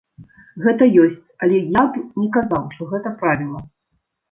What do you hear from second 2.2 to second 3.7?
не казаў, што гэта правіла.